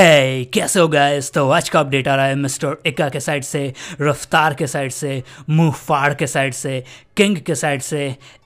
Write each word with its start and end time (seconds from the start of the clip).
है 0.00 0.44
कैसे 0.44 0.80
हो 0.80 0.88
गाइस 0.88 1.32
तो 1.32 1.48
आज 1.50 1.68
का 1.68 1.80
अपडेट 1.80 2.08
आ 2.08 2.14
रहा 2.16 2.26
है 2.26 2.34
मिस्टर 2.34 2.76
इक्का 2.86 3.08
के 3.08 3.20
साइड 3.20 3.44
से 3.44 3.72
रफ्तार 4.00 4.54
के 4.54 4.66
साइड 4.66 4.90
से 4.90 5.22
मुँह 5.50 5.72
फाड़ 5.72 6.14
के 6.14 6.26
साइड 6.26 6.54
से। 6.54 6.84
किंग 7.20 7.36
के 7.36 7.54
साइड 7.54 7.80
से 7.82 7.98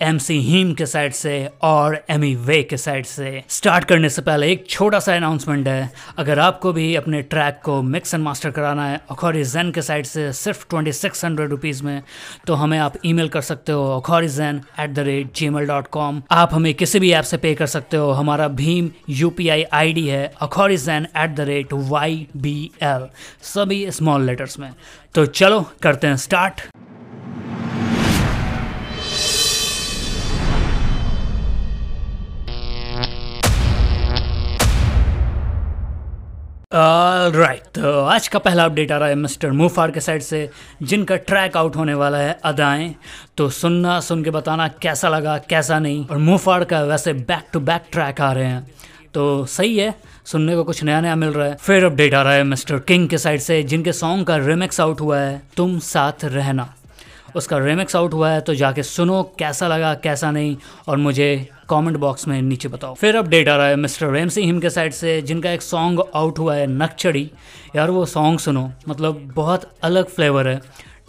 एम 0.03 0.17
सी 0.19 0.39
हीम 0.43 0.73
के 0.75 0.87
साइड 0.87 1.13
से 1.13 1.33
और 1.63 1.99
एमी 2.11 2.35
वे 2.37 2.63
के 2.63 2.77
साइड 2.77 3.05
से। 3.07 3.43
स्टार्ट 3.49 3.85
करने 3.85 4.09
से 4.09 4.23
पहले 4.23 4.51
एक 4.53 4.67
छोटा 4.71 4.99
सा 4.99 5.15
अनाउंसमेंट 5.17 5.69
है। 5.69 5.91
अगर 6.19 6.39
आपको 6.39 6.73
भी 6.73 6.95
अपने 6.95 7.21
ट्रैक 7.23 7.61
को 7.65 7.80
मिक्स 7.83 8.15
एंड 8.15 8.25
मास्टर 8.25 8.51
कराना 8.51 8.87
है 8.87 9.01
अखौरी 9.11 9.45
जैन 9.45 9.71
के 9.73 9.83
साइड 9.83 10.07
से 10.07 10.33
सिर्फ़ 10.33 10.66
ट्वेंटी 10.71 10.93
सिक्स 10.93 11.25
हंड्रेड 11.25 11.51
रुपीज़ 11.51 11.83
में 11.83 12.02
तो 12.47 12.55
हमें 12.55 12.79
आप 12.79 12.95
ईमेल 13.07 13.29
कर 13.29 13.41
सकते 13.41 13.73
हो 13.73 13.87
अखोरिजन 13.98 14.61
at 14.80 14.91
the 14.91 14.98
rate 14.98 15.34
Gmail 15.48 15.66
dot 15.66 15.88
com 15.88 16.23
आप 16.30 16.55
हमें 16.55 16.73
किसी 16.75 16.98
भी 16.98 17.12
ऐप 17.12 17.25
से 17.25 17.37
पे 17.37 17.55
कर 17.55 17.66
सकते 17.66 17.97
हो। 17.97 18.11
हमारा 18.12 18.48
Bhim 18.61 18.91
U 19.11 19.30
P 19.30 19.48
I 19.48 19.65
I 19.73 19.93
D 19.93 20.06
है 20.09 20.27
Akhouri 20.41 20.77
Jain 20.77 21.06
at 21.16 21.34
the 21.37 21.41
rate 21.41 21.73
Y 21.73 22.27
B 22.37 22.70
L 22.83 23.09
सभी 23.55 23.91
स्मॉल 23.91 24.27
लेटर्स 24.27 24.59
में। 24.59 24.73
तो 25.15 25.27
चलो 25.27 25.65
करते 25.83 26.06
हैं 26.06 26.16
स्टार्ट 26.16 26.69
राइट 36.74 37.62
तो 37.74 38.01
आज 38.01 38.27
का 38.28 38.38
पहला 38.38 38.64
अपडेट 38.64 38.92
आ 38.92 38.96
रहा 38.96 39.09
है 39.09 39.15
मिस्टर 39.15 39.51
मुफार 39.51 39.91
के 39.91 40.01
साइड 40.01 40.23
से, 40.23 40.51
जिनका 40.82 41.16
ट्रैक 41.16 41.56
आउट 41.56 41.77
होने 41.77 41.95
वाला 41.95 42.19
है 42.19 42.38
अदाएँ। 42.45 42.95
तो 43.37 43.48
सुनना, 43.51 44.01
सुन 44.01 44.24
के 44.24 44.30
बताना 44.30 44.69
कैसा 44.82 45.09
लगा, 45.09 45.37
कैसा 45.38 45.79
नहीं। 45.79 46.06
और 46.06 46.18
मुफार 46.18 46.65
का 46.65 46.82
वैसे 46.82 47.12
बैक 47.12 47.46
टू 47.52 47.60
बैक 47.60 47.84
ट्रैक 47.92 48.20
आ 48.20 48.32
रहे 48.32 48.46
हैं। 48.46 48.66
तो 49.15 49.46
सही 49.46 49.77
है, 49.79 49.95
सुनने 50.27 50.56
को 50.56 50.65
कुछ 50.65 50.82
नया 50.84 51.01
नया 51.01 51.16
मिल 51.16 51.29
रहा 51.29 51.46
है। 51.46 51.55
फिर 51.55 51.84
अपडेट 51.84 52.15
आ 52.15 52.23
रहा 52.23 52.32
है 52.32 52.45
मिस्टर 52.45 52.79
किंग 52.79 53.09
के 53.09 53.18
साइड 53.18 53.41
से, 53.41 53.62
जिनके 53.62 53.93
सॉन्ग 53.93 54.27
का 54.27 54.37
रिमिक्स 54.37 54.80
आउट 54.80 55.01
हुआ 55.01 55.18
है, 55.18 55.43
तुम 55.56 55.79
साथ 55.79 56.24
रहना। 56.24 56.74
उसका 57.37 57.59
रिमिक्स 57.59 57.96
आउट 57.96 58.12
हुआ 58.12 58.30
है 58.30 58.40
तो 58.40 58.54
जाके 58.54 58.82
सुनो 58.82 59.23
कैसा 59.38 59.68
लगा, 59.68 59.95
कैसा 59.95 60.30
नहीं। 60.30 60.56
और 60.88 60.96
मुझे 60.96 61.49
कमेंट 61.68 61.96
बॉक्स 61.96 62.26
में 62.29 62.40
नीचे 62.43 62.68
बताओ। 62.68 62.95
फिर 62.95 63.16
अपडेट 63.16 63.48
आ 63.48 63.57
रहा 63.57 63.66
है 63.66 63.76
मिस्टर 63.76 64.10
रेम 64.10 64.28
सी 64.28 64.43
हिम 64.43 64.60
के 64.60 64.70
साइड 64.70 64.93
से, 64.93 65.20
जिनका 65.22 65.50
एक 65.50 65.62
सॉन्ग 65.62 66.03
आउट 66.15 66.38
हुआ 66.38 66.54
है 66.54 66.66
नक्चड़ी। 66.69 67.31
यार 67.76 67.91
वो 67.91 68.04
सॉन्ग 68.06 68.38
सुनो 68.38 68.71
मतलब 68.88 69.31
बहुत 69.34 69.71
अलग 69.82 70.09
फ्लेवर 70.09 70.48
है, 70.48 70.60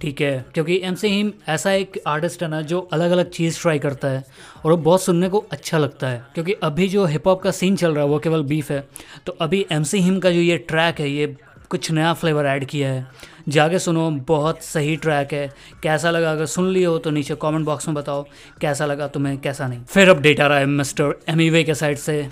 ठीक 0.02 0.22
है? 0.22 0.46
क्योंकि 0.54 0.80
एम 0.84 0.96
सी 0.96 1.08
हिम 1.08 1.32
ऐसा 1.48 1.72
एक 1.72 2.02
आर्टिस्ट 2.08 2.44
है 2.44 2.50
ना, 2.50 2.62
जो 2.62 2.80
अलग 2.94 3.12
अलग 3.12 3.30
चीज़ 3.30 3.62
ट्राई 3.62 3.80
करता 3.80 4.08
है, 4.08 4.24
और 4.66 4.72
वो 4.72 4.78
बहुत 4.78 5.04
सुनने 5.04 5.30
को 5.30 5.46
अच्छा 5.52 5.78
लगता 5.78 6.08
है, 6.08 6.26
क्योंकि 6.34 6.54
अभी 6.64 6.88
जो 6.88 7.06
हिप 7.06 7.28
हॉप 7.28 7.42
का 7.42 7.52
सीन 7.52 7.76
चल 7.76 7.94
रहा 7.94 8.04
है, 8.04 8.10
वो 8.10 8.20
केवल 8.20 8.44
बीफ 8.44 8.72
है। 8.72 8.88
तो 9.26 9.38
अभी 9.42 9.66
एम 9.72 9.84
सी 9.84 10.00
हिम 10.00 10.20
का 10.20 10.32
जो 10.32 10.40
ये 10.40 10.58
ट्रैक 10.58 11.00
है, 11.00 11.10
ये 11.10 11.36
कुछ 11.70 11.92
नया 11.92 12.14
फ्लेवर 12.14 12.46
ऐड 12.46 12.66
किया 12.66 12.90
है। 12.90 13.08
जाके 13.48 13.80
सुनो, 13.80 14.10
बहुत 14.28 14.64
सही 14.64 14.96
ट्रैक 14.96 15.34
है। 15.34 15.48
कैसा 15.84 16.12
लगा? 16.12 16.32
अगर 16.32 16.46
सुन 16.46 16.70
लियो 16.70 16.92
हो 16.92 16.98
तो 16.98 17.12
नीचे 17.12 17.36
कमेंट 17.36 17.66
बॉक्स 17.66 17.88
में 17.88 17.96
बताओ, 17.96 18.26
कैसा 18.62 18.86
लगा 18.86 19.08
तुम्हें, 19.08 19.38
कैसा 19.38 19.68
नहीं। 19.68 19.84
फिर 19.84 20.10
अपडेट 20.10 20.40
आ 20.42 20.48
रहा 20.48 20.58
है 20.58 20.66
मिस्टर 20.66 21.14
एमी 21.30 21.64
के 21.64 21.74
साइड 21.74 21.98
से। 21.98 22.28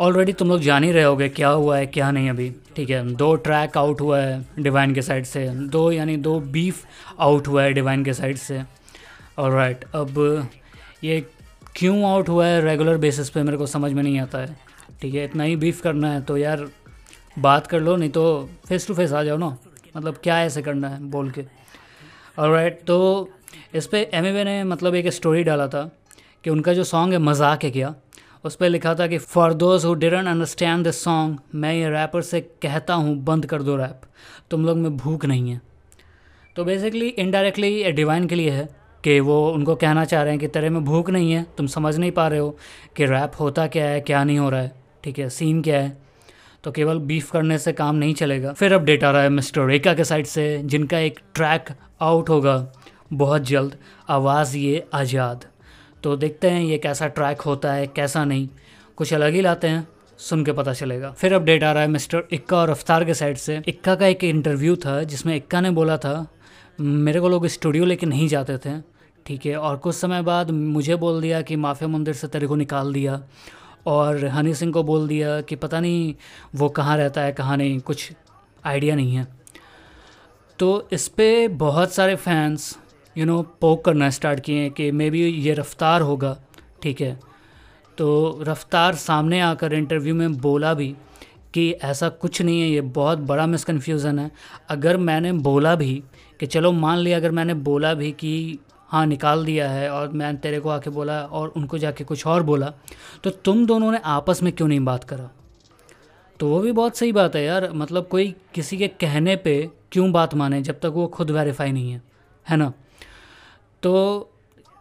ऑलरेडी 0.00 0.32
तुम 0.32 0.48
लोग 0.48 0.60
जान 0.60 0.84
ही 0.84 0.92
रहे 0.92 1.04
होगे 1.04 1.28
क्या 1.28 1.48
हुआ 1.48 1.76
है, 1.78 1.86
क्या 1.86 2.10
नहीं 2.10 2.30
अभी। 2.30 2.50
ठीक 2.76 2.90
है, 2.90 3.14
दो 3.14 3.34
ट्रैक 3.36 3.76
आउट 3.78 4.00
हुआ 4.00 4.18
है 4.18 4.44
डिवाइन 4.58 4.94
के 4.94 5.02
साइड 5.02 5.24
से। 5.24 5.48
दो 5.48 5.90
यानी 5.92 6.16
दो 6.16 6.38
बीफ 6.40 6.84
आउट 7.20 7.48
हुआ 7.48 7.62
है 7.62 7.72
डिवाइन 7.72 8.04
के 8.04 8.12
साइड 8.12 8.36
से। 8.36 8.62
और 9.38 9.52
राइट 9.52 9.84
अब 9.94 10.48
ये 11.04 11.20
क्यों 11.76 12.02
आउट 12.10 12.28
हुआ 12.28 12.46
है 12.46 12.60
रेगुलर 12.64 12.96
बेसिस 12.96 13.30
पे, 13.30 13.42
मेरे 13.42 13.56
को 13.56 13.66
समझ 13.66 13.92
में 13.92 14.02
नहीं 14.02 14.18
आता 14.20 14.38
है। 14.38 14.56
ठीक 15.00 15.14
है, 15.14 15.24
इतना 15.24 15.44
ही 15.44 15.56
बीफ 15.56 15.80
करना 15.80 16.12
है 16.12 16.20
तो 16.20 16.36
यार 16.36 16.66
बात 17.36 17.66
कर 17.66 17.80
लो, 17.80 17.96
नहीं 17.96 18.10
तो 18.10 18.48
फेस 18.68 18.86
टू 18.88 18.94
फेस 18.94 19.12
आ 19.12 19.22
जाओ 19.22 19.36
ना। 19.36 19.56
मतलब 19.96 20.16
क्या 20.22 20.40
ऐसे 20.42 20.62
करना 20.62 20.88
है, 20.88 21.02
बोल 21.02 21.30
के। 21.30 21.44
और 22.38 22.50
राइट 22.50 22.80
तो 22.86 23.28
इस 23.74 23.86
पर 23.86 23.98
एम 24.14 24.24
ने 24.38 24.62
मतलब 24.64 24.94
एक 24.94 25.08
स्टोरी 25.08 25.44
डाला 25.44 25.66
था 25.68 25.90
कि 26.44 26.50
उनका 26.50 26.72
जो 26.74 26.84
सॉन्ग 26.84 27.12
है, 27.12 27.18
मज़ाक 27.20 27.64
है 27.64 27.70
क्या, 27.70 27.94
उस 28.44 28.56
पर 28.56 28.68
लिखा 28.68 28.94
था 28.94 29.06
कि 29.06 29.18
for 29.18 29.54
those 29.54 29.84
who 29.84 29.94
didn't 29.94 30.28
understand 30.28 30.84
this 30.84 31.02
song 31.04 31.38
मैं 31.54 31.72
ये 31.74 31.88
रैपर 31.90 32.22
से 32.22 32.40
कहता 32.40 32.94
हूँ, 32.94 33.16
बंद 33.24 33.46
कर 33.46 33.62
दो 33.62 33.76
रैप 33.76 34.00
तुम 34.50 34.64
लोग 34.66 34.76
में 34.76 34.96
भूख 34.96 35.24
नहीं 35.24 35.50
है। 35.50 35.60
तो 36.56 36.64
बेसिकली 36.64 37.08
इनडायरेक्टली 37.08 37.68
ये 37.74 37.92
डिवाइन 37.92 38.26
के 38.26 38.34
लिए 38.34 38.50
है 38.50 38.68
कि 39.04 39.18
वो 39.20 39.36
उनको 39.50 39.74
कहना 39.76 40.04
चाह 40.04 40.22
रहे 40.22 40.32
हैं 40.32 40.40
कि, 40.40 40.48
तेरे 40.48 40.68
में 40.70 40.84
भूख 40.84 41.10
नहीं 41.10 41.32
है, 41.32 41.46
तुम 41.56 41.66
समझ 41.66 41.96
नहीं 41.96 42.12
पा 42.12 42.26
रहे 42.28 42.38
हो 42.38 42.56
कि 42.96 43.06
रैप 43.06 43.32
होता 43.40 43.66
क्या 43.66 43.86
है, 43.86 44.00
क्या 44.00 44.24
नहीं 44.24 44.38
हो 44.38 44.48
रहा 44.50 44.60
है, 44.60 44.72
ठीक 45.04 45.18
है 45.18 45.28
सीन 45.30 45.62
क्या 45.62 45.80
है? 45.80 46.05
तो 46.66 46.70
केवल 46.72 46.98
बीफ 46.98 47.30
करने 47.30 47.56
से 47.58 47.72
काम 47.72 47.96
नहीं 47.96 48.14
चलेगा। 48.14 48.52
फिर 48.52 48.72
अपडेट 48.72 49.04
आ 49.04 49.10
रहा 49.10 49.22
है 49.22 49.28
मिस्टर 49.28 49.66
रेका 49.66 49.92
के 49.94 50.04
साइड 50.04 50.26
से, 50.26 50.62
जिनका 50.64 50.98
एक 50.98 51.18
ट्रैक 51.34 51.68
आउट 52.00 52.28
होगा। 52.28 52.72
बहुत 53.12 53.42
जल्द 53.42 53.76
आवाज़ 54.08 54.56
ये 54.56 54.84
आज़ाद। 54.94 55.44
तो 56.02 56.16
देखते 56.16 56.50
हैं 56.50 56.62
ये 56.62 56.78
कैसा 56.78 57.06
ट्रैक 57.08 57.40
होता 57.40 57.72
है, 57.72 57.86
कैसा 57.86 58.24
नहीं। 58.24 58.48
कुछ 58.96 59.12
अलग 59.14 59.34
ही 59.34 59.40
लाते 59.40 59.68
हैं, 59.68 59.86
सुन 60.18 60.44
के 60.44 60.52
पता 60.52 60.72
चलेगा। 60.72 61.10
फिर 61.10 61.32
अपडेट 61.32 61.64
आ 61.64 61.72
रहा 61.72 61.82
है 61.82 61.88
मिस्टर 61.88 62.24
इक्का 62.32 62.56
और 62.56 62.70
रफ्तार 62.70 63.04
के 63.04 63.14
साइड 63.14 63.36
से। 63.36 63.60
इक्का 63.68 63.94
का 63.94 64.06
एक 64.06 64.24
इंटरव्यू 64.24 64.76
था, 64.76 65.02
जिसमें 65.02 65.34
इक्का 65.36 65.60
ने 65.60 65.70
बोला 65.70 65.96
था, 65.96 66.26
मेरे 66.80 67.20
को 67.20 67.28
लोग 67.28 67.46
स्टूडियो 67.46 67.84
लेके 67.84 68.06
नहीं 68.06 68.28
जाते 68.28 68.58
थे। 68.58 68.78
ठीक 69.26 69.46
है, 69.46 69.56
और 69.56 69.76
कुछ 69.76 69.94
समय 69.94 70.22
बाद 70.22 70.50
मुझे 70.50 70.96
बोल 70.96 71.20
दिया 71.20 71.42
कि 71.42 71.56
माफिया 71.56 71.88
मंदिर 71.88 72.14
से 72.14 72.28
तेरे 72.28 72.46
को 72.46 72.56
निकाल 72.56 72.92
दिया। 72.92 73.22
और 73.86 74.24
हनी 74.26 74.54
सिंह 74.54 74.72
को 74.72 74.82
बोल 74.82 75.06
दिया 75.08 75.40
कि 75.40 75.56
पता 75.56 75.80
नहीं 75.80 76.14
वो 76.54 76.68
कहाँ 76.68 76.96
रहता 76.96 77.20
है, 77.20 77.32
कहाँ 77.32 77.56
नहीं, 77.56 77.78
कुछ 77.80 78.12
आइडिया 78.64 78.94
नहीं 78.94 79.16
है। 79.16 79.26
तो 80.58 80.88
इस 80.92 81.08
पर 81.08 81.48
बहुत 81.48 81.92
सारे 81.92 82.16
फैंस 82.16 82.76
यू 83.16 83.24
नो 83.26 83.40
पोक 83.60 83.84
करना 83.84 84.10
स्टार्ट 84.10 84.40
किए 84.40 84.60
हैं 84.60 84.70
कि 84.70 84.90
मे 84.90 85.10
बी 85.10 85.24
ये 85.24 85.54
रफ्तार 85.54 86.00
होगा, 86.00 86.36
ठीक 86.82 87.00
है। 87.00 87.18
तो 87.98 88.38
रफ्तार 88.42 88.94
सामने 88.94 89.40
आकर 89.40 89.72
इंटरव्यू 89.72 90.14
में 90.14 90.36
बोला 90.36 90.72
भी 90.74 90.94
कि 91.54 91.70
ऐसा 91.72 92.08
कुछ 92.08 92.40
नहीं 92.42 92.60
है, 92.60 92.68
ये 92.68 92.80
बहुत 92.80 93.18
बड़ा 93.18 93.46
मिसकन्फ्यूज़न 93.46 94.18
है। 94.18 94.30
अगर 94.68 94.96
मैंने 94.96 95.32
बोला 95.32 95.74
भी 95.74 96.02
कि 96.40 96.46
चलो 96.46 96.72
मान 96.72 96.98
लिया, 96.98 97.16
अगर 97.16 97.30
मैंने 97.30 97.54
बोला 97.54 97.94
भी 97.94 98.10
कि 98.12 98.58
हाँ 98.96 99.06
निकाल 99.06 99.44
दिया 99.44 99.70
है 99.70 99.90
और 99.90 100.08
मैंने 100.08 100.38
तेरे 100.38 100.60
को 100.60 100.68
आके 100.68 100.90
बोला 100.90 101.20
और 101.20 101.48
उनको 101.48 101.78
जाके 101.78 102.04
कुछ 102.04 102.26
और 102.26 102.42
बोला। 102.42 102.72
तो 103.24 103.30
तुम 103.30 103.66
दोनों 103.66 103.92
ने 103.92 103.98
आपस 104.04 104.42
में 104.42 104.52
क्यों 104.52 104.68
नहीं 104.68 104.80
बात 104.80 105.04
करा? 105.04 105.30
तो 106.40 106.48
वो 106.48 106.60
भी 106.60 106.72
बहुत 106.72 106.96
सही 106.96 107.12
बात 107.12 107.36
है 107.36 107.44
यार। 107.44 107.72
मतलब 107.72 108.08
कोई 108.08 108.34
किसी 108.54 108.78
के 108.78 108.88
कहने 108.88 109.36
पे 109.36 109.70
क्यों 109.92 110.12
बात 110.12 110.34
माने 110.34 110.62
जब 110.62 110.80
तक 110.80 110.92
वो 110.94 111.06
खुद 111.06 111.30
वेरीफाई 111.30 111.72
नहीं 111.72 111.92
है 111.92 112.02
है 112.48 112.56
ना? 112.56 112.72
तो 113.82 113.92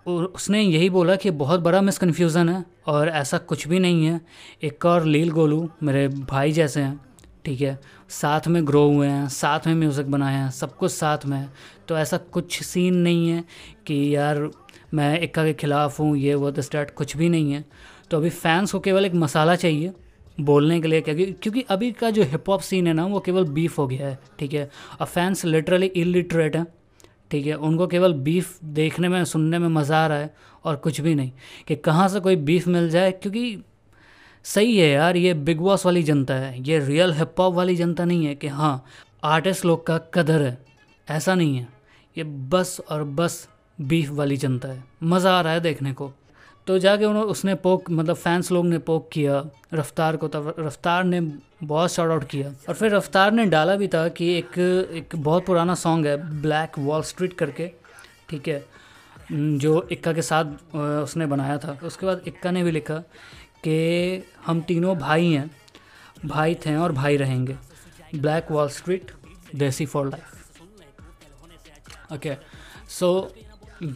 उसने 0.07 0.61
यही 0.61 0.89
बोला 0.89 1.15
कि 1.15 1.31
बहुत 1.31 1.59
बड़ा 1.59 1.81
मिसकन्फ्यूज़न 1.81 2.49
है 2.49 2.65
और 2.87 3.09
ऐसा 3.09 3.37
कुछ 3.37 3.67
भी 3.67 3.79
नहीं 3.79 4.05
है। 4.05 4.21
एक 4.63 4.85
और 4.85 5.05
लील 5.05 5.31
गोलू 5.31 5.69
मेरे 5.83 6.07
भाई 6.07 6.51
जैसे 6.51 6.81
हैं 6.81 7.01
ठीक 7.45 7.61
है? 7.61 7.79
साथ 8.09 8.47
में 8.47 8.67
ग्रो 8.67 8.83
हुए 8.87 9.07
हैं, 9.07 9.27
साथ 9.27 9.67
में 9.67 9.75
म्यूज़िक 9.75 10.05
बनाए 10.05 10.35
हैं, 10.35 10.51
सब 10.51 10.77
कुछ 10.77 10.91
साथ 10.91 11.25
में 11.25 11.37
है। 11.37 11.49
तो 11.87 11.97
ऐसा 11.97 12.17
कुछ 12.17 12.61
सीन 12.63 12.95
नहीं 12.95 13.29
है 13.29 13.43
कि 13.87 14.15
यार 14.15 14.49
मैं 14.93 15.19
इक्का 15.21 15.43
के 15.43 15.53
ख़िलाफ़ 15.53 16.01
हूँ, 16.01 16.17
ये, 16.17 16.35
वो 16.35 16.61
स्टार्ट 16.61 16.91
कुछ 16.91 17.17
भी 17.17 17.29
नहीं 17.29 17.51
है। 17.51 17.65
तो 18.11 18.17
अभी 18.17 18.29
फैंस 18.29 18.71
को 18.71 18.79
केवल 18.79 19.05
एक 19.05 19.13
मसाला 19.13 19.55
चाहिए 19.55 19.93
बोलने 20.41 20.79
के 20.81 20.87
लिए, 20.87 21.01
क्योंकि 21.01 21.25
क्योंकि 21.25 21.61
अभी 21.61 21.91
का 21.91 22.09
जो 22.09 22.23
हिप 22.23 22.49
हॉप 22.49 22.61
सीन 22.61 22.87
है 22.87 22.93
ना, 22.93 23.05
वो 23.05 23.19
केवल 23.19 23.43
बीफ 23.43 23.77
हो 23.77 23.87
गया 23.87 24.07
है, 24.07 24.19
ठीक 24.39 24.53
है? 24.53 24.69
और 25.01 25.07
फैंस 25.07 25.45
लिटरली 25.45 25.85
इलिटरेट 25.85 26.55
हैं, 26.55 26.65
ठीक 27.31 27.45
है? 27.45 27.53
उनको 27.53 27.87
केवल 27.87 28.13
बीफ 28.13 28.63
देखने 28.63 29.09
में, 29.09 29.25
सुनने 29.25 29.59
में 29.59 29.67
मज़ा 29.67 30.03
आ 30.03 30.07
रहा 30.07 30.17
है 30.17 30.35
और 30.65 30.75
कुछ 30.75 31.01
भी 31.01 31.15
नहीं। 31.15 31.31
कि 31.67 31.75
कहाँ 31.75 32.07
से 32.07 32.19
कोई 32.19 32.35
बीफ 32.35 32.67
मिल 32.67 32.89
जाए? 32.89 33.11
क्योंकि 33.11 33.63
सही 34.45 34.77
है 34.77 34.89
यार, 34.89 35.17
ये 35.17 35.33
बिग 35.33 35.59
बॉस 35.59 35.85
वाली 35.85 36.03
जनता 36.03 36.33
है। 36.33 36.61
ये 36.63 36.79
रियल 36.79 37.13
हिप 37.13 37.39
हॉप 37.39 37.53
वाली 37.53 37.75
जनता 37.75 38.05
नहीं 38.05 38.25
है 38.25 38.35
कि 38.35 38.47
हाँ 38.47 38.85
आर्टिस्ट 39.23 39.65
लोग 39.65 39.85
का 39.87 39.97
कदर 40.13 40.41
है। 40.41 40.57
ऐसा 41.07 41.35
नहीं 41.35 41.57
है। 41.57 41.67
ये 42.17 42.23
बस 42.23 42.79
और 42.89 43.03
बस 43.03 43.47
बीफ 43.79 44.09
वाली 44.09 44.37
जनता 44.37 44.67
है। 44.67 44.83
मज़ा 45.03 45.37
आ 45.37 45.41
रहा 45.41 45.53
है 45.53 45.59
देखने 45.59 45.93
को। 45.93 46.11
तो 46.67 46.77
जाके 46.79 47.05
उन्होंने 47.05 47.31
उसने 47.31 47.55
पोक 47.55 47.89
मतलब 47.91 48.15
फैंस 48.15 48.51
लोग 48.51 48.65
ने 48.65 48.77
पोक 48.79 49.09
किया, 49.13 49.43
रफ्तार 49.73 50.17
को 50.17 50.27
तब, 50.27 50.53
रफ्तार 50.59 51.03
ने 51.03 51.21
बहुत 51.63 51.91
शॉर्ट 51.91 52.11
आउट 52.11 52.23
किया। 52.23 52.53
और 52.69 52.75
फिर 52.75 52.95
रफ्तार 52.95 53.31
ने 53.31 53.45
डाला 53.45 53.75
भी 53.75 53.87
था 53.87 54.07
कि 54.09 54.31
एक 54.37 54.57
एक 54.93 55.15
बहुत 55.15 55.45
पुराना 55.45 55.75
सॉन्ग 55.75 56.07
है 56.07 56.41
ब्लैक 56.41 56.79
वॉल 56.79 57.01
स्ट्रीट 57.03 57.33
करके, 57.33 57.71
ठीक 58.29 58.47
है, 58.47 58.63
जो 59.31 59.87
इक्का 59.91 60.13
के 60.13 60.21
साथ 60.21 60.75
उसने 60.75 61.25
बनाया 61.25 61.57
था। 61.57 61.77
उसके 61.83 62.05
बाद 62.05 62.21
इक्का 62.27 62.51
ने 62.51 62.63
भी 62.63 62.71
लिखा 62.71 63.01
कि 63.67 64.23
हम 64.45 64.61
तीनों 64.61 64.97
भाई 64.97 65.31
हैं, 65.31 65.49
भाई 66.25 66.55
थे 66.65 66.75
और 66.75 66.91
भाई 66.93 67.17
रहेंगे। 67.17 67.55
Black 68.15 68.51
wall 68.51 68.69
street 68.71 69.11
desi 69.55 69.85
for 69.85 70.09
life 70.09 70.33
okay 72.13 72.35
so 72.89 73.31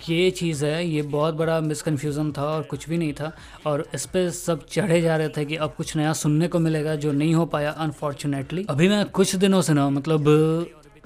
ये 0.09 0.29
चीज़ 0.31 0.65
है, 0.65 0.85
ये 0.85 1.01
बहुत 1.01 1.33
बड़ा 1.35 1.59
मिसकन्फ्यूज़न 1.61 2.31
था 2.31 2.43
और 2.45 2.63
कुछ 2.63 2.87
भी 2.89 2.97
नहीं 2.97 3.13
था। 3.13 3.31
और 3.65 3.85
इस 3.95 4.05
पर 4.05 4.29
सब 4.29 4.65
चढ़े 4.67 4.99
जा 5.01 5.15
रहे 5.17 5.29
थे 5.29 5.45
कि 5.45 5.55
अब 5.55 5.73
कुछ 5.75 5.95
नया 5.97 6.13
सुनने 6.13 6.47
को 6.47 6.59
मिलेगा 6.59 6.95
जो 6.95 7.11
नहीं 7.11 7.33
हो 7.35 7.45
पाया 7.45 7.71
अनफॉर्चुनेटली 7.77 8.65
अभी 8.69 8.89
मैं 8.89 9.05
कुछ 9.11 9.35
दिनों 9.35 9.61
से 9.61 9.73
ना 9.73 9.89
मतलब 9.89 10.25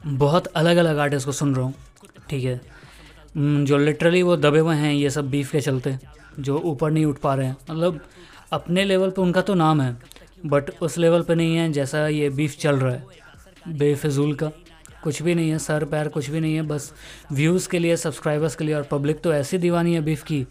बहुत 0.05 0.47
अलग 0.47 0.77
अलग 0.77 0.97
आर्टिस्ट 0.97 1.25
को 1.25 1.31
सुन 1.31 1.55
रहा 1.55 1.65
हूँ, 1.65 1.73
ठीक 2.29 2.43
है? 2.43 2.61
जो 3.37 3.77
लिटरली 3.77 4.21
वो 4.23 4.35
दबे 4.37 4.59
हुए 4.59 4.75
हैं, 4.75 4.93
ये 4.93 5.09
सब 5.09 5.29
बीफ 5.29 5.51
के 5.51 5.61
चलते, 5.61 5.97
जो 6.39 6.57
ऊपर 6.59 6.91
नहीं 6.91 7.05
उठ 7.05 7.17
पा 7.19 7.35
रहे 7.35 7.47
हैं। 7.47 7.57
मतलब 7.69 7.99
अपने 8.53 8.83
लेवल 8.83 9.09
पे 9.09 9.21
उनका 9.21 9.41
तो 9.41 9.53
नाम 9.53 9.81
है 9.81 9.95
बट 10.45 10.69
उस 10.81 10.97
लेवल 10.97 11.21
पे 11.21 11.35
नहीं 11.35 11.55
है 11.55 11.71
जैसा 11.71 12.07
ये 12.07 12.29
बीफ 12.29 12.57
चल 12.57 12.75
रहा 12.75 12.91
है। 12.91 13.05
बेफजूल 13.67 14.33
का। 14.33 14.51
कुछ 15.03 15.21
भी 15.21 15.35
नहीं 15.35 15.49
है, 15.49 15.57
सर 15.59 15.85
पैर 15.85 16.07
कुछ 16.07 16.29
भी 16.29 16.39
नहीं 16.39 16.55
है, 16.55 16.61
बस 16.61 16.93
व्यूज़ 17.31 17.67
के 17.69 17.79
लिए 17.79 17.95
सब्सक्राइबर्स 17.97 18.55
के 18.55 18.63
लिए 18.63 18.75
और 18.75 18.83
पब्लिक 18.83 19.21
तो 19.21 19.33
ऐसी 19.33 19.57
दीवानी 19.57 19.93
है 19.93 20.01
बीफ 20.01 20.23
की, 20.23 20.45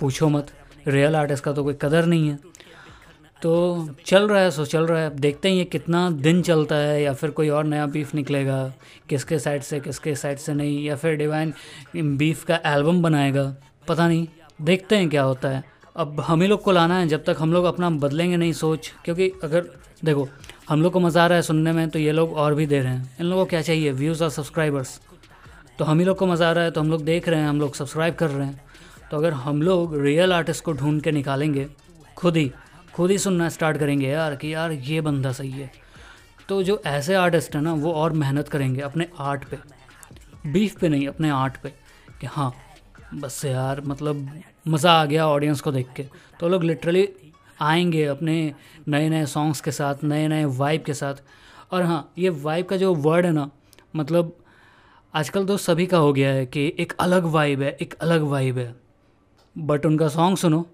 पूछो 0.00 0.28
मत। 0.28 0.52
रियल 0.88 1.16
आर्टिस्ट 1.16 1.44
का 1.44 1.52
तो 1.52 1.64
कोई 1.64 1.74
कदर 1.74 2.06
नहीं 2.06 2.28
है। 2.28 2.38
तो 3.42 3.88
चल 4.06 4.28
रहा 4.28 4.42
है, 4.42 4.50
सो 4.50 4.64
चल 4.64 4.86
रहा 4.86 5.00
है। 5.00 5.16
देखते 5.16 5.48
हैं 5.48 5.56
ये 5.56 5.64
कितना 5.64 6.10
दिन 6.10 6.42
चलता 6.42 6.74
है 6.74 7.02
या 7.02 7.12
फिर 7.12 7.30
कोई 7.30 7.48
और 7.48 7.64
नया 7.64 7.86
बीफ 7.86 8.14
निकलेगा। 8.14 8.72
किसके 9.08 9.38
साइड 9.38 9.62
से, 9.62 9.80
किसके 9.80 10.14
साइड 10.16 10.38
से 10.38 10.54
नहीं, 10.54 10.84
या 10.84 10.96
फिर 10.96 11.14
डिवाइन 11.14 11.52
बीफ 11.96 12.44
का 12.44 12.60
एल्बम 12.66 13.02
बनाएगा। 13.02 13.54
पता 13.88 14.08
नहीं। 14.08 14.26
देखते 14.62 14.96
हैं 14.96 15.08
क्या 15.08 15.22
होता 15.22 15.48
है। 15.48 15.64
अब 15.96 16.20
हम 16.20 16.42
ही 16.42 16.48
लोग 16.48 16.62
को 16.62 16.72
लाना 16.72 16.98
है, 16.98 17.06
जब 17.08 17.24
तक 17.24 17.36
हम 17.38 17.52
लोग 17.52 17.64
अपना 17.64 17.90
बदलेंगे 17.90 18.36
नहीं 18.36 18.52
सोच, 18.52 18.92
क्योंकि 19.04 19.28
अगर, 19.44 19.66
देखो, 20.04 20.28
हम 20.68 20.82
लोग 20.82 20.92
को 20.92 21.00
मज़ा 21.00 21.24
आ 21.24 21.26
रहा 21.26 21.36
है 21.36 21.42
सुनने 21.42 21.72
में 21.72 21.88
तो 21.90 21.98
ये 21.98 22.12
लोग 22.12 22.32
और 22.34 22.54
भी 22.54 22.66
दे 22.66 22.80
रहे 22.80 22.92
हैं। 22.92 23.16
इन 23.20 23.26
लोगों 23.26 23.44
को 23.44 23.48
क्या 23.50 23.62
चाहिए? 23.62 23.92
व्यूज़ 23.92 24.22
और 24.24 24.30
सब्सक्राइबर्स 24.30 25.00
तो 25.78 25.84
हम 25.84 25.98
ही 25.98 26.04
लोग 26.04 26.16
को 26.18 26.26
मज़ा 26.26 26.48
आ 26.48 26.52
रहा 26.52 26.64
है 26.64 26.70
तो 26.70 26.80
हम 26.80 26.90
लोग 26.90 27.02
देख 27.04 27.28
रहे 27.28 27.40
हैं, 27.40 27.48
हम 27.48 27.60
लोग 27.60 27.74
सब्सक्राइब 27.74 28.14
कर 28.14 28.30
रहे 28.30 28.46
हैं। 28.46 28.60
तो 29.10 29.16
अगर 29.16 29.32
हम 29.32 29.62
लोग 29.62 29.96
रियल 30.00 30.32
आर्टिस्ट 30.32 30.64
को 30.64 30.72
ढूंढ 30.72 31.02
के 31.02 31.12
निकालेंगे, 31.12 31.66
खुद 32.16 32.36
ही 32.36 32.50
खुद 32.94 33.10
ही 33.10 33.18
सुनना 33.18 33.48
स्टार्ट 33.48 33.76
करेंगे, 33.76 34.08
यार, 34.08 34.34
कि 34.36 34.54
यार, 34.54 34.72
ये 34.72 35.00
बंदा 35.00 35.32
सही 35.32 35.50
है। 35.50 35.70
तो 36.48 36.62
जो 36.62 36.80
ऐसे 36.86 37.14
आर्टिस्ट 37.14 37.54
हैं 37.56 37.62
ना, 37.62 37.72
वो 37.74 37.92
और 37.92 38.12
मेहनत 38.12 38.48
करेंगे 38.48 38.80
अपने 38.80 39.06
आर्ट 39.20 39.44
पे। 39.44 39.58
बीफ 40.46 40.78
पे 40.80 40.88
नहीं, 40.88 41.08
अपने 41.08 41.30
आर्ट 41.30 41.56
पे, 41.56 41.72
कि 42.20 42.26
हाँ 42.26 42.52
बस 43.14 43.44
यार 43.44 43.80
मतलब 43.80 44.28
मज़ा 44.68 44.92
आ 44.92 45.04
गया 45.04 45.26
ऑडियंस 45.28 45.60
को 45.60 45.72
देख 45.72 45.92
के। 45.96 46.06
तो 46.40 46.48
लोग 46.48 46.64
लिटरली 46.64 47.08
आएँगे 47.60 48.04
अपने 48.04 48.54
नए 48.88 49.08
नए 49.08 49.26
सॉन्ग्स 49.26 49.60
के 49.60 49.70
साथ 49.70 50.02
नए 50.04 50.26
नए 50.28 50.44
वाइब 50.44 50.82
के 50.82 50.94
साथ। 50.94 51.22
और 51.72 51.82
हाँ 51.82 52.12
ये 52.18 52.28
वाइब 52.28 52.66
का 52.66 52.76
जो 52.76 52.94
वर्ड 52.94 53.26
है 53.26 53.32
ना 53.32 53.48
मतलब 53.96 54.36
आजकल 55.14 55.46
तो 55.46 55.56
सभी 55.56 55.86
का 55.86 55.98
हो 55.98 56.12
गया 56.12 56.30
है 56.30 56.46
कि 56.46 56.72
एक 56.78 56.92
अलग 57.00 57.24
वाइब 57.24 57.62
है 57.62 57.76
एक 57.80 57.94
अलग 57.94 58.22
वाइब 58.22 58.58
है। 58.58 58.74
बट 59.56 59.86
उनका 59.86 60.08
सॉन्ग 60.08 60.36
सुनो। 60.38 60.66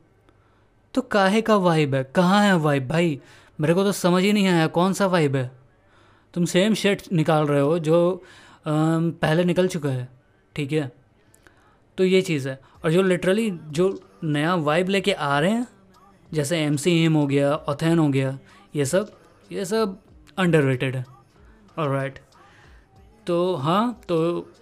तो 0.94 1.02
काहे 1.02 1.40
का 1.42 1.56
वाइब 1.56 1.94
है? 1.94 2.02
कहाँ 2.04 2.42
है 2.44 2.56
वाइब 2.56 2.88
भाई 2.88 3.20
मेरे 3.60 3.74
को 3.74 3.84
तो 3.84 3.92
समझ 3.92 4.22
ही 4.22 4.32
नहीं 4.32 4.48
आया 4.48 4.66
कौन 4.68 4.92
सा 4.92 5.06
वाइब 5.06 5.36
है। 5.36 5.50
तुम 6.34 6.44
सेम 6.44 6.74
शर्ट 6.74 7.12
निकाल 7.12 7.46
रहे 7.46 7.60
हो 7.60 7.78
जो 7.78 8.14
आ, 8.14 8.70
पहले 8.70 9.44
निकल 9.44 9.68
चुका 9.68 9.88
है 9.88 10.08
ठीक 10.56 10.72
है? 10.72 10.90
तो 11.98 12.04
ये 12.04 12.20
चीज़ 12.22 12.48
है। 12.48 12.58
और 12.84 12.90
जो 12.90 13.02
लिटरली 13.02 13.50
जो 13.50 13.98
नया 14.24 14.54
वाइब 14.56 14.88
लेके 14.88 15.12
आ 15.12 15.38
रहे 15.40 15.50
हैं, 15.50 15.66
जैसे 16.30 16.58
एम 16.58 16.76
सी 16.76 16.92
एम 17.04 17.14
हो 17.14 17.26
गया 17.26 17.54
ओथेन 17.68 17.98
हो 17.98 18.08
गया, 18.08 18.38
ये 18.74 18.84
सब 18.84 19.10
ये 19.50 19.64
सब 19.64 19.98
अंडर 20.38 20.62
रेटेड 20.62 20.96
है। 20.96 21.04
और 21.78 21.90
राइट 21.90 22.18
तो 23.26 23.54
हाँ 23.56 24.00
तो 24.08 24.16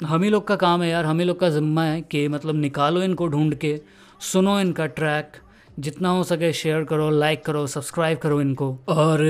हम 0.05 0.23
ही 0.23 0.31
लोग 0.31 0.47
का 0.49 0.56
काम 0.56 0.82
है 0.82 0.88
यार, 0.91 1.05
हम 1.05 1.19
ही 1.19 1.25
लोग 1.25 1.38
का 1.41 1.49
ज़िम्मा 1.50 1.85
है 1.85 2.00
कि 2.03 2.27
मतलब 2.29 2.55
निकालो 2.56 3.03
इनको 3.03 3.27
ढूंढ 3.29 3.55
के, 3.55 3.81
सुनो 4.23 4.59
इनका 4.61 4.87
ट्रैक 4.88 5.37
जितना 5.79 6.09
हो 6.09 6.25
सके 6.25 6.53
शेयर 6.53 6.85
करो 6.85 7.09
लाइक 7.11 7.44
करो 7.44 7.67
सब्सक्राइब 7.67 8.19
करो 8.19 8.41
इनको, 8.41 8.77
और 8.88 9.23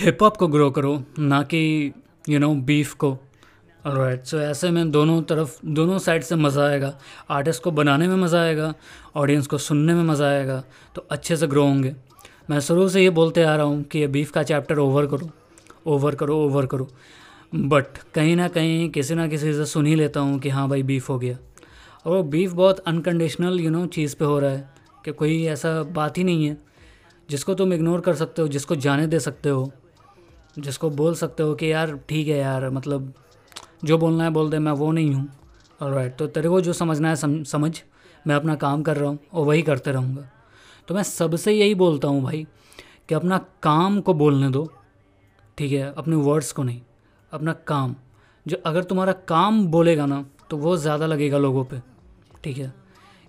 हिप 0.00 0.22
हॉप 0.22 0.36
को 0.36 0.48
ग्रो 0.48 0.70
करो, 0.70 1.02
ना 1.18 1.42
कि 1.44 1.92
यू 2.28 2.38
नो 2.38 2.54
बीफ 2.54 2.94
को। 2.94 3.16
राइट 3.84 4.24
सो 4.24 4.38
ऐसे 4.40 4.70
में 4.70 4.90
दोनों 4.90 5.20
तरफ़, 5.22 5.58
दोनों 5.64 5.98
साइड 5.98 6.22
से 6.22 6.36
मज़ा 6.36 6.66
आएगा। 6.66 6.92
आर्टिस्ट 7.30 7.62
को 7.62 7.70
बनाने 7.70 8.06
में 8.08 8.16
मज़ा 8.16 8.40
आएगा 8.42 8.72
ऑडियंस 9.16 9.46
को 9.46 9.58
सुनने 9.58 9.94
में 9.94 10.02
मज़ा 10.02 10.28
आएगा 10.28 10.62
तो 10.94 11.06
अच्छे 11.10 11.36
से 11.36 11.46
ग्रो 11.46 11.64
होंगे। 11.64 11.94
मैं 12.50 12.60
शुरू 12.60 12.88
से 12.88 13.02
ये 13.02 13.10
बोलते 13.10 13.42
आ 13.42 13.54
रहा 13.56 13.66
हूँ 13.66 13.82
कि 13.82 13.98
ये 13.98 14.06
बीफ 14.06 14.30
का 14.30 14.42
चैप्टर 14.42 14.78
ओवर 14.78 15.06
करो 15.06 15.30
ओवर 15.86 16.14
करो 16.14 16.38
ओवर 16.44 16.66
करो। 16.66 16.88
बट 17.52 17.98
कहीं 18.14 18.36
ना 18.36 18.46
कहीं 18.48 18.88
किसी 18.90 19.14
ना 19.14 19.26
किसी 19.28 19.52
से 19.54 19.64
सुन 19.64 19.86
ही 19.86 19.94
लेता 19.94 20.20
हूँ 20.20 20.38
कि 20.38 20.48
हाँ 20.48 20.68
भाई 20.68 20.82
बीफ 20.82 21.08
हो 21.08 21.18
गया। 21.18 21.36
और 22.06 22.16
वो 22.16 22.22
बीफ 22.22 22.52
बहुत 22.52 22.78
अनकंडीशनल 22.78 23.60
यू 23.60 23.70
नो 23.70 23.84
चीज़ 23.86 24.16
पे 24.16 24.24
हो 24.24 24.38
रहा 24.38 24.50
है 24.50 24.68
कि 25.04 25.12
कोई 25.12 25.44
ऐसा 25.46 25.82
बात 25.82 26.18
ही 26.18 26.24
नहीं 26.24 26.46
है। 26.46 26.56
जिसको 27.28 27.54
तुम 27.54 27.72
इग्नोर 27.72 28.00
कर 28.00 28.14
सकते 28.14 28.42
हो, 28.42 28.48
जिसको 28.48 28.76
जाने 28.76 29.06
दे 29.06 29.20
सकते 29.20 29.48
हो, 29.48 29.70
जिसको 30.58 30.90
बोल 30.92 31.14
सकते 31.14 31.42
हो 31.42 31.54
कि 31.54 31.72
यार 31.72 31.98
ठीक 32.08 32.28
है 32.28 32.38
यार 32.38 32.68
मतलब 32.70 33.12
जो 33.84 33.98
बोलना 33.98 34.24
है 34.24 34.30
बोल 34.30 34.50
दे 34.50 34.58
मैं 34.58 34.72
वो 34.72 34.90
नहीं 34.92 35.14
हूँ। 35.14 35.28
और 35.80 35.92
राइट 35.92 36.16
तो 36.16 36.26
तेरे 36.26 36.48
को 36.48 36.60
जो 36.60 36.72
समझना 36.72 37.08
है 37.08 37.16
सम, 37.16 37.42
समझ। 37.44 37.80
मैं 38.26 38.34
अपना 38.34 38.54
काम 38.56 38.82
कर 38.82 38.96
रहा 38.96 39.08
हूँ 39.08 39.18
और 39.32 39.46
वही 39.46 39.62
करते 39.62 39.92
रहूँगा। 39.92 40.28
तो 40.88 40.94
मैं 40.94 41.02
सबसे 41.02 41.52
यही 41.52 41.74
बोलता 41.74 42.08
हूँ 42.08 42.22
भाई 42.22 42.46
कि 43.08 43.14
अपना 43.14 43.38
काम 43.62 44.00
को 44.00 44.14
बोलने 44.14 44.50
दो 44.50 44.68
ठीक 45.58 45.72
है? 45.72 45.92
अपने 45.92 46.16
वर्ड्स 46.18 46.52
को 46.52 46.62
नहीं 46.62 46.80
अपना 47.32 47.52
काम। 47.66 47.94
जो 48.46 48.56
अगर 48.66 48.84
तुम्हारा 48.84 49.12
काम 49.28 49.66
बोलेगा 49.68 50.06
ना 50.06 50.24
तो 50.50 50.56
वो 50.56 50.76
ज़्यादा 50.76 51.06
लगेगा 51.06 51.38
लोगों 51.38 51.64
पे 51.64 51.80
ठीक 52.44 52.58
है? 52.58 52.72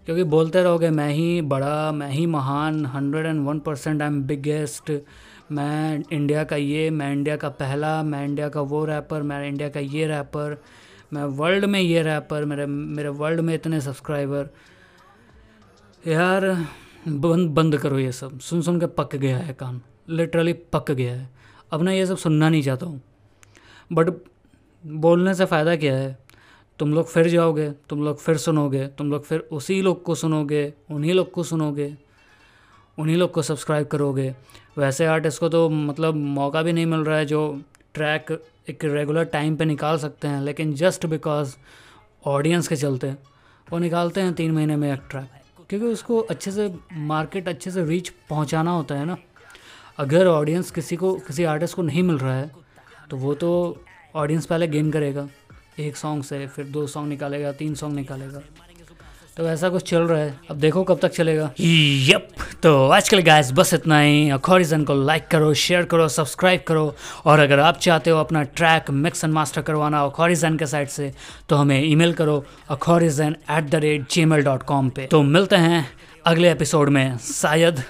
क्योंकि 0.07 0.24
बोलते 0.25 0.62
रहोगे 0.63 0.90
मैं 0.90 1.10
ही 1.10 1.42
बड़ा 1.44 1.92
मैं 1.92 2.10
ही 2.10 2.25
महान 2.28 2.86
hundred 2.86 3.25
and 3.25 3.46
one 3.46 3.60
percent 3.60 4.02
I 4.02 4.07
am 4.07 4.22
biggest 4.24 4.92
मैं 5.51 6.03
इंडिया 6.12 6.44
का 6.44 6.56
ये, 6.56 6.89
मैं 6.89 7.12
इंडिया 7.13 7.36
का 7.38 7.50
पहला, 7.50 8.03
मैं 8.03 8.25
इंडिया 8.25 8.50
का 8.50 8.62
वो 8.62 8.86
रैपर 8.86 9.21
मैं 9.21 9.47
इंडिया 9.47 9.69
का 9.69 9.80
ये 9.80 10.07
रैपर 10.07 10.62
मैं 11.13 11.24
वर्ल्ड 11.24 11.65
में 11.65 11.80
ये 11.80 12.01
रैपर 12.01 12.45
मेरे 12.45 12.65
मेरे 12.65 13.09
वर्ल्ड 13.09 13.39
में 13.39 13.53
इतने 13.53 13.81
सब्सक्राइबर 13.81 14.50
यार, 16.07 16.65
बंद 17.07 17.50
बंद 17.50 17.77
करो 17.77 18.00
ये 18.00 18.12
सब। 18.12 18.39
सुन 18.39 18.62
सुन 18.62 18.80
के 18.80 18.86
पक 18.86 19.15
गया 19.15 19.38
है 19.38 19.53
कान। 19.53 19.81
लिटरली 20.09 20.53
पक 20.53 20.92
गया 20.92 21.13
है। 21.13 21.30
अब 21.71 21.81
ना 21.81 21.92
ये 21.92 22.06
सब 22.06 22.18
सुनना 22.18 22.50
नहीं 22.50 22.62
चाहता 22.62 22.86
हूँ। 22.86 23.01
बट 23.94 24.09
बोलने 24.86 25.33
से 25.33 25.45
फ़ायदा 25.45 25.75
क्या 25.75 25.95
है? 25.95 26.18
तुम 26.80 26.94
लोग 26.94 27.07
फिर 27.07 27.27
जाओगे, 27.27 27.69
तुम 27.89 28.03
लोग 28.03 28.19
फिर 28.19 28.38
सुनोगे, 28.38 28.88
तुम 28.88 29.12
लोग 29.12 29.24
फिर 29.24 29.39
उसी 29.39 29.81
लोग 29.81 30.03
को 30.03 30.15
सुनोगे, 30.15 30.74
उन्हीं 30.92 31.13
लोग 31.13 31.31
को 31.31 31.44
सुनोगे, 31.44 31.97
उन्हीं 32.97 33.18
लोग 33.18 33.31
को 33.31 33.42
सब्सक्राइब 33.42 33.88
करोगे। 33.88 34.36
वैसे 34.77 35.06
आर्टिस्ट 35.06 35.39
को 35.39 35.50
तो 35.50 35.68
मतलब 35.69 36.16
मौका 36.16 36.62
भी 36.62 36.74
नहीं 36.74 36.86
मिल 36.86 37.00
रहा 37.00 37.18
है 37.18 37.25
जो 37.25 37.42
ट्रैक 37.94 38.31
एक 38.69 38.86
रेगुलर 38.86 39.24
टाइम 39.25 39.56
पे 39.56 39.66
निकाल 39.66 39.97
सकते 39.97 40.28
हैं, 40.28 40.42
लेकिन 40.42 40.73
जस्ट 40.73 41.06
बिकॉज़ 41.06 41.56
ऑडियंस 42.28 42.68
के 42.68 42.76
चलते 42.76 43.11
वो 43.68 43.78
निकालते 43.80 44.21
हैं 44.21 44.33
तीन 44.33 44.52
महीने 44.52 44.76
में 44.76 44.92
एक 44.94 45.02
ट्रैक 45.09 45.30
क्योंकि 45.69 45.85
उसको 45.85 46.19
अच्छे 46.19 46.52
से 46.52 46.73
मार्केट 46.94 47.47
अच्छे 47.47 47.71
से 47.71 47.85
रीच 47.85 48.09
पहुंचाना 48.30 48.71
होता 48.71 48.95
है 48.95 49.06
ना। 49.06 49.18
अगर 50.00 50.28
ऑडियंस 50.28 50.71
किसी 50.71 50.95
को, 50.95 51.14
किसी 51.18 51.44
आर्टिस्ट 51.44 51.76
को 51.76 51.81
नहीं 51.81 52.04
मिल 52.04 52.18
रहा 52.18 52.35
है 52.35 52.52
तो 53.09 53.18
वो 53.18 53.33
तो 53.35 53.52
ऑडियंस 54.16 54.45
पहले 54.45 54.68
गेन 54.68 54.92
करेगा। 54.92 55.28
एक 55.80 55.95
सॉन्ग 55.97 56.23
से 56.23 56.45
फिर 56.47 56.66
दो 56.66 56.85
सॉन्ग 56.88 57.09
निकालेगा, 57.09 57.52
तीन 57.52 57.73
सॉन्ग 57.76 57.95
निकालेगा। 57.95 58.42
तो 59.37 59.47
ऐसा 59.49 59.69
कुछ 59.69 59.89
चल 59.89 60.01
रहा 60.01 60.19
है। 60.19 60.39
अब 60.49 60.57
देखो 60.57 60.83
कब 60.83 60.99
तक 61.01 61.11
चलेगा। 61.11 61.49
यप 61.59 62.27
तो 62.63 62.71
आज 62.89 63.09
के 63.09 63.21
गाइस 63.21 63.51
बस 63.51 63.73
इतना 63.73 63.99
ही। 63.99 64.30
अखोरिजन 64.30 64.83
को 64.83 64.94
लाइक 65.06 65.27
करो 65.27 65.54
शेयर 65.54 65.83
करो 65.85 66.07
सब्सक्राइब 66.09 66.63
करो। 66.68 66.95
और 67.25 67.39
अगर 67.39 67.59
आप 67.59 67.77
चाहते 67.77 68.09
हो 68.09 68.19
अपना 68.19 68.44
ट्रैक 68.56 68.92
मिक्स 68.92 69.23
एंड 69.23 69.33
मास्टर 69.33 69.61
करवाना 69.61 70.04
अखोरिजन 70.04 70.57
के 70.57 70.65
साइड 70.65 70.87
से 70.87 71.11
तो 71.49 71.56
हमें 71.56 71.81
ईमेल 71.83 72.13
करो 72.13 72.44
अखोरिजन 72.69 73.35
at 73.51 73.69
the 73.69 73.75
rate 73.85 74.09
Gmail 74.25 74.44
dot 74.44 74.63
com 74.63 74.89
पर 74.89 75.07
तो 75.11 75.21
मिलते 75.23 75.56
हैं 75.57 75.85
अगले 76.25 76.51
एपिसोड 76.51 76.89
में, 76.89 77.18
शायद। 77.18 77.83